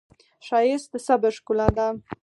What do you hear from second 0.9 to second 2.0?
د صبر ښکلا ده